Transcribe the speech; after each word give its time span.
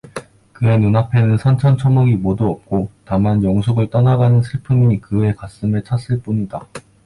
그의 0.53 0.79
눈앞에는 0.79 1.37
산천초목이 1.37 2.15
모두 2.15 2.47
없고 2.49 2.89
다만 3.05 3.43
영숙을 3.43 3.91
떠나가는 3.91 4.41
슬픔이 4.41 4.99
그의 4.99 5.35
가슴에 5.35 5.83
찼을 5.83 6.21
뿐이다. 6.23 6.65